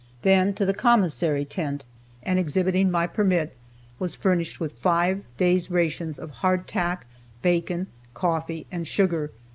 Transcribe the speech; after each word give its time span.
Then 0.23 0.55
to 0.55 0.65
the 0.65 0.73
commissary 0.73 1.45
tent, 1.45 1.85
and 2.23 2.39
exhibiting 2.39 2.89
my 2.89 3.05
permit, 3.05 3.55
was 3.99 4.15
furnished 4.15 4.59
with 4.59 4.73
five 4.73 5.21
days' 5.37 5.69
rations 5.69 6.17
of 6.17 6.31
hardtack, 6.41 7.05
bacon, 7.43 7.85
coffee, 8.15 8.65
and 8.71 8.87
sugar. 8.87 9.29